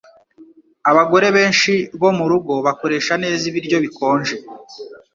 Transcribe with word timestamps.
Abagore 0.91 1.27
benshi 1.37 1.71
bo 2.01 2.09
murugo 2.17 2.53
bakoresha 2.65 3.13
neza 3.23 3.43
ibiryo 3.49 3.77
bikonje. 3.85 4.35